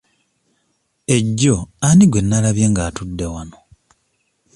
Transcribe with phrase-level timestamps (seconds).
[1.15, 1.55] Ejjo
[1.87, 3.57] ani gwe nalabye nga atudde wano?